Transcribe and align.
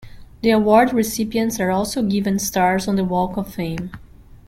The 0.41 0.49
award 0.49 0.93
recipients 0.93 1.59
are 1.59 1.69
also 1.69 2.01
given 2.01 2.39
stars 2.39 2.87
on 2.87 2.95
the 2.95 3.03
Walk 3.03 3.37
of 3.37 3.53
Fame. 3.53 3.91